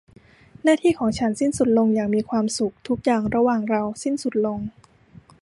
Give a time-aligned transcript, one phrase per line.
[0.63, 4.59] หน้าที่ของฉันสิ้นสุดลงอย่างมีความสุข ทุกอย่างระหว่างเราสิ้นสุดลง